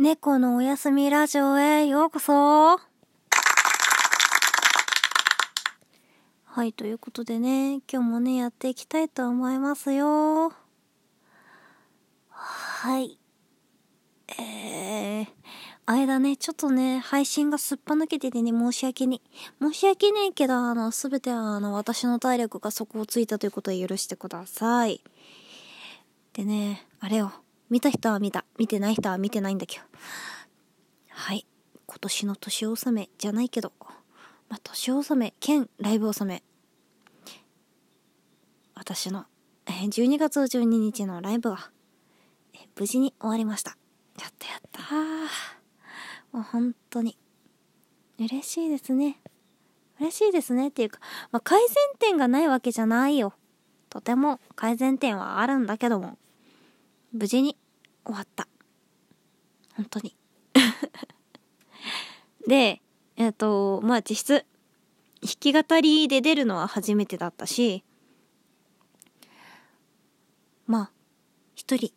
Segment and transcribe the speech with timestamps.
[0.00, 2.78] 猫のおやすみラジオへようこそ
[6.46, 10.54] はい、ということでね、今日もね、やっていきたいと思いますよ。
[12.30, 13.18] はい。
[14.38, 15.26] えー、
[15.84, 19.20] 間ね、ちょっとね、配信がすっぱ抜けててね、申し訳に。
[19.60, 25.02] 申し訳ねえけど、あの、すべては、あの、私の体力が底をついたということは許してください。
[26.32, 27.34] でね、あれよ。
[27.70, 28.44] 見た人は見た。
[28.58, 29.84] 見てない人は見てないんだけど。
[31.08, 31.46] はい。
[31.86, 33.72] 今年の年納めじゃないけど、
[34.48, 36.42] まあ、年納め兼ライブ納め。
[38.74, 39.26] 私の、
[39.66, 41.70] えー12月12日のライブは、
[42.76, 43.76] 無事に終わりました。
[44.20, 44.82] やったやった。
[46.32, 47.16] もう本当に。
[48.18, 49.20] 嬉しいですね。
[50.00, 50.98] 嬉しいですねっていうか、
[51.30, 53.34] まあ、改善点がないわけじゃないよ。
[53.90, 56.18] とても改善点はあるんだけども、
[57.12, 57.56] 無事に
[58.04, 58.48] 終わった。
[59.76, 60.16] 本当に。
[62.46, 62.80] で、
[63.16, 64.46] えっ、と、まあ実質、
[65.22, 67.84] 弾き語りで出るのは初めてだったし、
[70.66, 70.90] まあ、
[71.54, 71.92] 一人、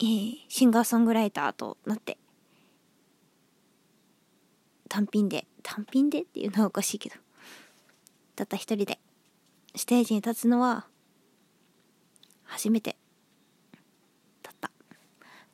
[0.00, 2.18] えーシンガーソングライターとなって、
[4.88, 7.16] 単品で、単品でっていうのはおかしいけど、
[8.36, 9.00] たった一人で、
[9.74, 10.86] ステージに立つのは、
[12.44, 12.96] 初めて、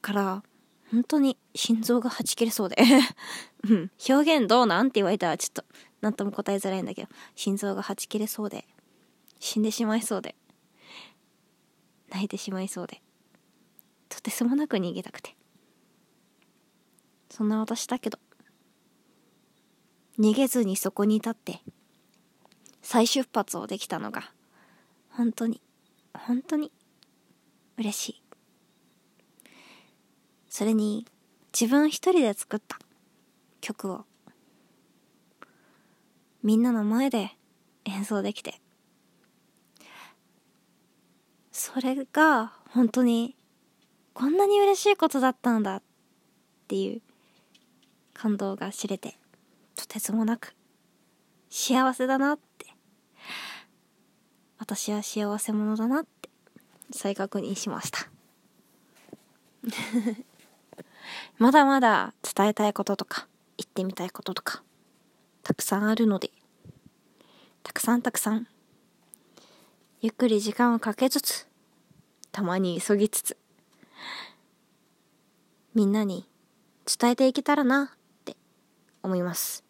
[0.08, 0.42] から、
[0.90, 2.76] 本当に心臓がはち切れそうで。
[3.68, 3.90] うん。
[4.08, 5.64] 表現どうなんって言われたらちょっと、
[6.00, 8.66] なんとも答えづらいんだけど、心臓がはち切れそうで、
[9.38, 10.34] 死んでしまいそうで、
[12.08, 13.02] 泣いてしまいそうで、
[14.08, 15.36] とてつもなく逃げたくて。
[17.28, 18.18] そんな私だけど、
[20.18, 21.60] 逃げずにそこに立って、
[22.80, 24.32] 再出発をできたのが、
[25.10, 25.60] 本当に、
[26.14, 26.72] 本当に、
[27.76, 28.27] 嬉しい。
[30.48, 31.06] それに、
[31.58, 32.78] 自分一人で作った
[33.60, 34.04] 曲を、
[36.42, 37.36] みんなの前で
[37.84, 38.60] 演奏できて、
[41.52, 43.36] それが本当に
[44.14, 45.82] こんなに嬉しいことだったんだっ
[46.68, 47.02] ていう
[48.14, 49.18] 感動が知れて、
[49.74, 50.54] とてつもなく
[51.50, 52.66] 幸せだなって、
[54.58, 56.28] 私は幸せ者だなって
[56.92, 58.08] 再確認しました。
[61.38, 64.62] まだまだ伝えたいこととか言ってみたいこととか
[65.44, 66.30] たくさんあるので
[67.62, 68.48] たくさんたくさん
[70.00, 71.46] ゆっくり時間をかけつつ
[72.32, 73.36] たまに急ぎつつ
[75.76, 76.28] みんなに
[76.86, 78.36] 伝えていけたらなって
[79.04, 79.62] 思います。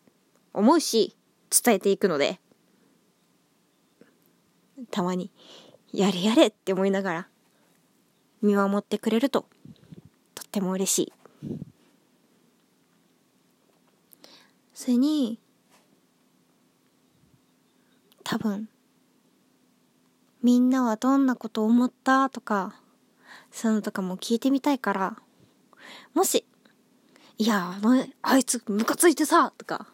[0.55, 1.15] 思うし
[1.50, 2.41] 伝えていくので
[4.91, 5.31] たまに
[5.93, 7.29] やれやれって思いながら
[8.41, 9.45] 見守ってくれると
[10.35, 11.12] とっても嬉しい。
[14.75, 15.38] それに
[18.25, 18.69] 多分
[20.43, 22.75] みんなはどんなこと思ったとか
[23.50, 25.16] そういうのとかも聞いてみたいから
[26.15, 26.44] もし
[27.38, 29.87] いやあのあいつムカついてさとか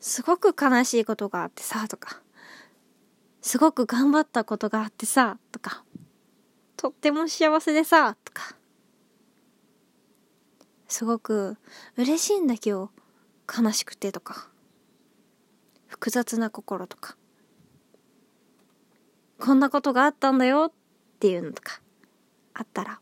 [0.00, 2.20] すごく悲しいことがあってさとか
[3.42, 5.84] すごく頑張ったことがあってさとか
[6.76, 8.56] とっても幸せでさとか
[10.88, 11.56] すごく
[11.96, 12.90] 嬉しいんだけど
[13.46, 14.48] 悲しくてとか
[15.86, 17.16] 複雑な心とか
[19.38, 21.80] こんなことがあったんだよっていうのとか
[22.54, 23.00] あったら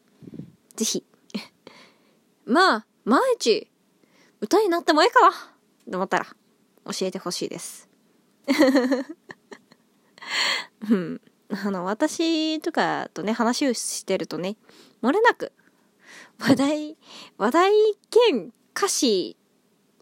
[0.77, 1.05] ぜひ。
[2.45, 3.71] まあ毎日
[4.41, 5.35] 歌になってもいいかな
[5.91, 6.27] と思ったら
[6.87, 7.89] 教えてほしいです。
[10.91, 11.21] うん。
[11.51, 14.57] あの私とかとね話をしてるとね
[15.03, 15.53] 漏れなく
[16.39, 16.97] 話題
[17.39, 17.73] 話題
[18.11, 19.37] 兼歌詞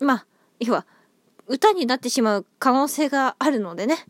[0.01, 0.27] まあ
[0.61, 0.87] 要は
[1.47, 3.95] 歌になってしまう可能性があるのでね。
[3.95, 4.01] いい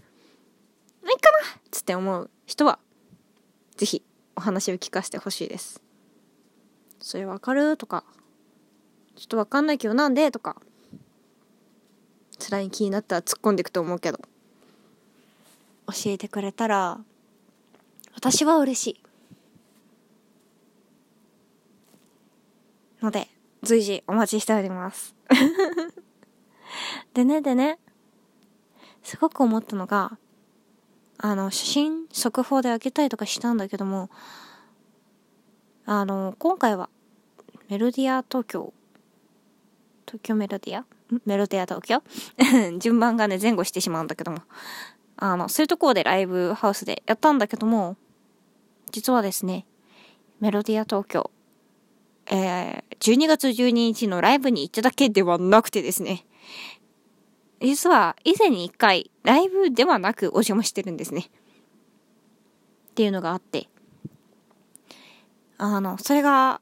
[1.21, 2.79] かなつって思う人は
[3.77, 4.03] ぜひ
[4.37, 5.83] お話を聞かせてほしいです。
[7.01, 7.77] それわかる？
[7.77, 8.05] とか。
[9.17, 10.31] ちょっとわかんないけどなんで？
[10.31, 10.57] とか。
[12.39, 14.21] 辛い気になったら突っ込んでいくと思うけど。
[15.89, 17.01] 教えてくれたら
[18.15, 19.03] 私は嬉しい。
[23.03, 23.29] ので
[23.63, 25.15] 随時お待ちしております。
[27.15, 27.79] でねでね。
[29.03, 30.17] すごく思ったのが
[31.19, 34.11] あの写真速報で開けたりとかしたんだけども
[35.85, 36.89] あの今回は
[37.69, 38.73] メロディア東京。
[40.07, 40.85] 東京メロディア？
[41.25, 42.03] メロディア東京？
[42.79, 44.43] 順番がね前後してしまうんだけども。
[45.17, 47.97] あのそういうところでライブハウスでやったんだけども
[48.91, 49.67] 実はですね
[50.41, 51.31] メロディア東京。
[52.27, 56.25] えー、12月12日のライブに行っただけではなくてですね、
[57.61, 61.31] 実は以前に一回ライブではなくお邪魔してるんですね。
[62.91, 63.69] っていうのがあって、
[65.59, 66.61] あの、それが、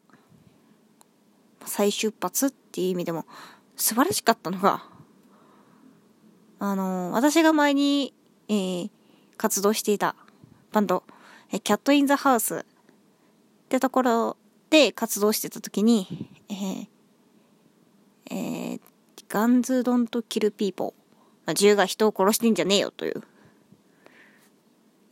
[1.64, 3.26] 再出発っていう意味でも
[3.76, 4.84] 素晴らしかったのが、
[6.58, 8.14] あの、私が前に、
[8.48, 8.90] えー、
[9.36, 10.14] 活動していた
[10.72, 11.04] バンド、
[11.50, 12.64] Cat in the House っ
[13.68, 14.36] てところ
[14.70, 16.06] で活動してた時に、
[16.48, 16.86] えー、
[18.30, 18.80] えー、
[19.28, 21.00] Guns don't kill people。
[21.54, 23.22] 銃が人を殺してんじゃねえよという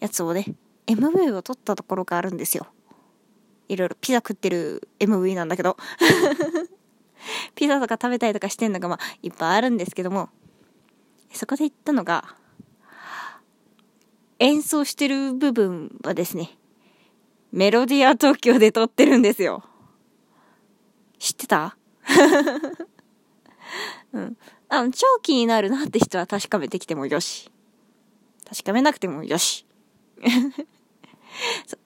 [0.01, 0.47] やつをね、
[0.87, 2.67] MV を撮ったところがあるんですよ。
[3.69, 5.77] いろいろピザ食ってる MV なんだけど。
[7.57, 10.29] ピザとか食べたりとかしてんのがまあいっぱいあるんですけども、
[11.33, 12.37] そこで言ったのが、
[14.39, 16.58] 演奏してる部分はですね、
[17.53, 19.65] メロディア東京で撮ってるんですよ。
[21.19, 21.77] 知ってた？
[24.13, 24.37] うん。
[24.69, 27.51] あの、超気になるなって人は確かめてきてもよし。
[28.49, 29.67] 確かめなくてもよし。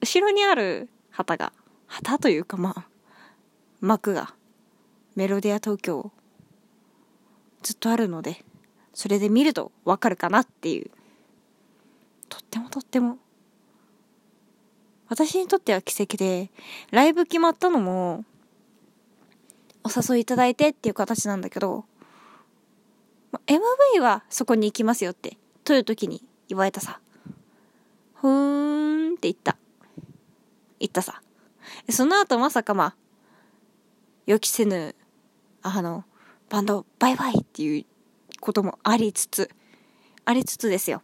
[0.01, 1.53] 後ろにある旗が、
[1.87, 2.87] 旗というかまあ、
[3.79, 4.35] 幕が、
[5.15, 6.11] メロディア東京、
[7.61, 8.43] ずっとあるので、
[8.93, 10.91] それで見るとわかるかなっていう。
[12.29, 13.17] とってもとっても
[15.09, 16.49] 私にとっては奇跡で、
[16.91, 18.25] ライブ決まったのも、
[19.83, 21.85] お誘いいただいてっていう形なんだけど、
[23.47, 26.99] MV はそこに行きますよって、という時に言われたさ。
[28.15, 29.57] ふーんって言った。
[30.79, 31.21] 言ったさ。
[31.89, 32.95] その後まさかまあ、
[34.25, 34.95] 予期せぬ、
[35.61, 36.05] あの、
[36.49, 37.85] バンドバイバイっていう
[38.39, 39.49] こともありつつ、
[40.25, 41.01] ありつつですよ。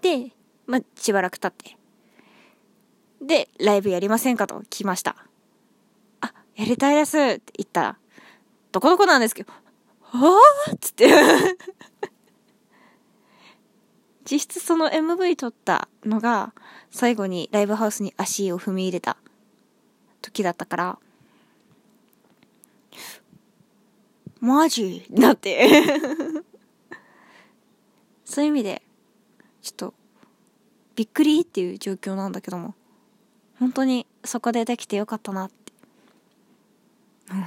[0.00, 0.32] で、
[0.66, 1.76] まあ、しばらく経って。
[3.22, 5.16] で、ライブやりませんかと聞きました。
[6.20, 7.16] あ、やりたいです。
[7.16, 7.96] って言ったら、
[8.72, 9.52] どこどこなんですけど、
[10.00, 10.74] はぁ？
[10.74, 11.08] っつって。
[14.24, 16.52] 実質その MV 撮ったのが、
[16.90, 19.16] 最後にライブハウスに足を踏み入れた
[20.20, 20.98] 時だったから、
[24.40, 25.06] マジ？
[25.10, 25.68] なって。
[28.24, 28.82] そういう意味で、
[29.60, 29.94] ちょっと、
[30.96, 32.74] びっくりっていう状況なんだけども、
[33.62, 35.72] 本当にそこでできてよかったなって。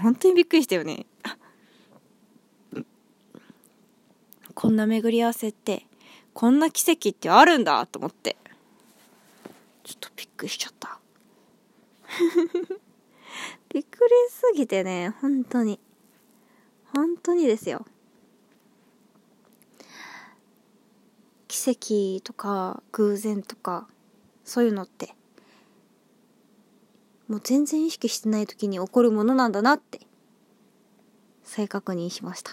[0.01, 1.05] 本当にびっくりしたよね。
[4.53, 5.85] こんな巡り合わせって、
[6.33, 8.37] こんな奇跡ってあるんだと思って。
[9.83, 11.01] ちょっとびっくりしちゃった。
[13.67, 15.81] びっくりすぎてね、本当に。
[16.95, 17.85] 本当にですよ。
[21.49, 23.89] 奇跡とか偶然とか
[24.45, 25.13] そういうのって
[27.27, 29.99] もう全然意識してない時に起こるものなんだなって
[31.43, 32.51] 再確認しました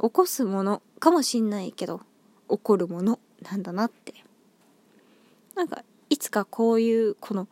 [0.00, 2.00] 起こすものかもしんないけど
[2.48, 4.14] 起こるものなんだなって
[5.54, 7.48] なんかいつかこういうこの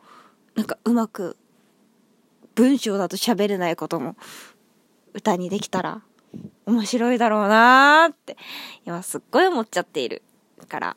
[0.55, 1.37] なんかうまく
[2.55, 4.15] 文章だと喋れないことも
[5.13, 6.01] 歌にできたら
[6.65, 8.37] 面白いだろうなーって、
[8.85, 10.21] 今すっごい思っちゃっている。
[10.67, 10.95] から、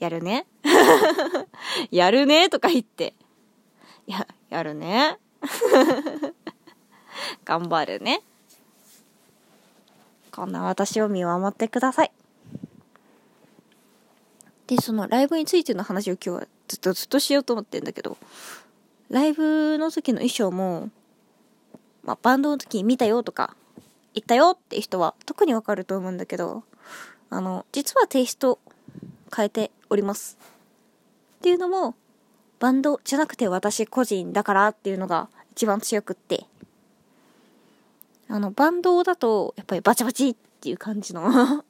[0.00, 0.46] やるね
[1.92, 3.14] やるねとか言って。
[4.06, 5.18] や、やるね
[7.44, 8.22] 頑張るね。
[10.32, 12.12] こんな私を見守ってください。
[14.66, 18.16] で、そのライブについての話を今日はずっとずっとしようと思ってんだけど、
[19.10, 20.90] ライブの時の衣装も、
[22.02, 23.54] まあ、バンドの時に見たよとか、
[24.14, 26.62] 行ったよって人は特にわかると思うんだけど、
[27.28, 28.60] あの、実はテイスト
[29.34, 30.38] 変えております。
[31.38, 31.94] っていうのも、
[32.58, 36.46] バンドじゃなくて私個人だからっていうのが一番強くって、
[38.28, 41.28] あの、バンドだと、やっぱりバチバチっていう感じの。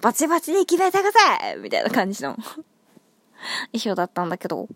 [0.00, 2.36] バチバチに決めてくださいみたいな感じの。
[3.72, 4.68] 衣装だったんだけど、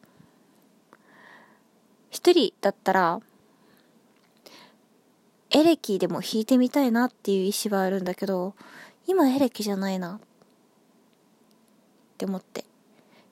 [2.10, 3.20] 一人だったら、
[5.50, 8.54] エレキでも弾いてみたいなっていう意思はあるんだけど、
[9.06, 10.14] 今エレキじゃないな。
[10.14, 10.20] っ
[12.16, 12.62] って思って。
[12.62, 12.64] っ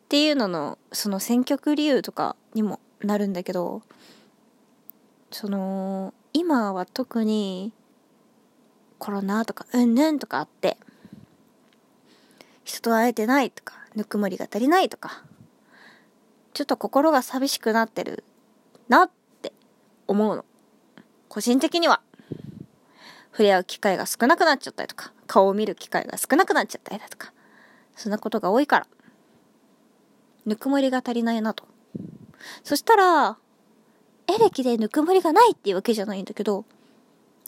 [0.08, 3.80] ていうのの、その選曲理由とかにもなるんだけど、
[5.30, 7.72] その、今は特に
[8.98, 10.76] コロナとかうんぬんとかあって、
[12.64, 15.24] 人と会えてないとか、ぬくもりが足りないとか、
[16.52, 18.22] ちょっと心が寂しくなってる
[18.88, 19.10] なっ
[19.40, 19.52] て
[20.06, 20.44] 思うの。
[21.30, 22.02] 個人的には、
[23.32, 27.33] 触れ合う機会が少なくなっちゃったりとか、顔を見る機会が少なくなっちゃったりだとか、
[27.96, 28.86] そんなことが多いから、
[30.46, 31.64] ぬくもりが足りないなと。
[32.62, 33.38] そしたら、
[34.26, 36.64] エレキでぬくもりがないっていうわけじゃないんだけど、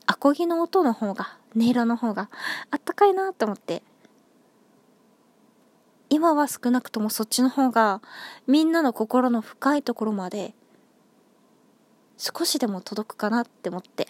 [0.06, 2.30] アコギの音の方が、音色の方が
[2.70, 3.82] あったかいなって思って。
[6.08, 8.00] 今は少なくともそっちの方が
[8.46, 10.54] みんなの心の深いところまで
[12.16, 14.08] 少しでも届くかなって思って、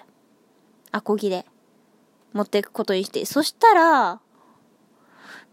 [0.93, 1.47] アコギで
[2.33, 4.21] 持っていくことにして、そしたら、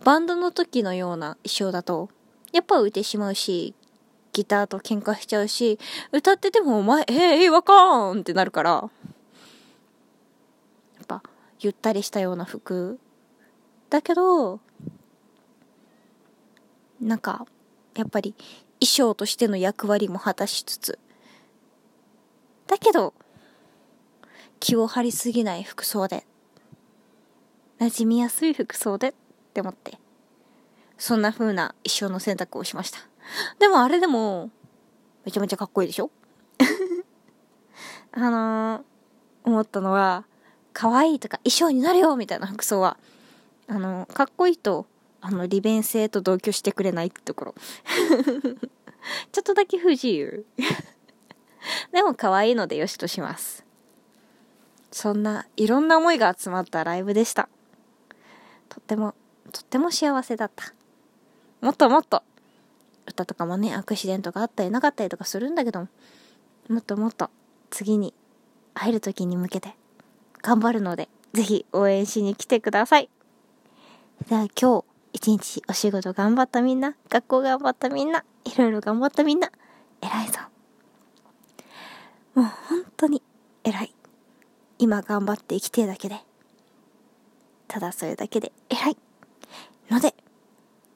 [0.04, 2.10] バンドの時のような衣装だと、
[2.52, 3.74] やっぱ浮いてしまうし、
[4.34, 5.80] ギターと喧嘩しちゃうし、
[6.12, 8.90] 歌っててもお前、えー、え、わかんってなるから、や
[11.04, 11.24] っぱ、
[11.60, 13.00] ゆったりしたような服。
[13.90, 14.60] だけど、
[17.00, 17.46] なんか、
[17.96, 18.34] やっぱり
[18.82, 21.00] 衣装としての役割も果たしつつ、
[22.68, 23.14] だけど、
[24.60, 26.26] 気を張りすぎない服装で、
[27.80, 29.14] 馴染みやすい服装で
[29.54, 30.00] って思って、
[30.98, 32.98] そんな風な衣装の選択をしました。
[33.60, 34.50] でもあれでも、
[35.26, 36.10] めちゃめちゃかっこいいでしょ？
[38.14, 38.84] あのー、
[39.44, 40.26] 思ったのは、
[40.74, 42.98] 可愛いとか衣装になるよみたいな服装は、
[43.68, 44.88] あのー、かっこいいと、
[45.22, 47.56] あの、利便性と同居してくれないってところ。
[49.32, 50.48] ちょっとだけ不自由。
[51.94, 53.64] でも可愛いのでよしとします。
[54.92, 57.50] そんないろんな思いが集まったライブでした。
[58.70, 59.14] とっても、
[59.52, 60.74] とっても幸せだった。
[61.62, 62.24] もっともっと、
[63.06, 65.88] 歌とかもね、アクシデントがあったりなかったりとかするんだけど、
[66.70, 67.30] もっともっと
[67.70, 68.14] 次に
[68.74, 69.76] 会える時に向けて
[70.42, 73.10] 頑張るので、ぜひ応援しに来てください。
[74.28, 79.52] では今日、一日お仕事頑張ったみんな、学校頑張ったみんな、いろいろ頑張ったみんな、
[80.02, 80.40] 偉いぞ。
[82.36, 83.22] もう本当に
[83.64, 83.94] 偉い。
[84.80, 86.20] 今頑張って生きてるだけで。
[87.68, 88.98] ただそれだけで偉い。
[89.94, 90.16] ので、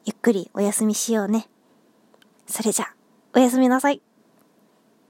[0.06, 1.48] ゆっくりお休みしようね。
[2.48, 2.88] それじゃ、
[3.36, 4.02] おやすみなさい。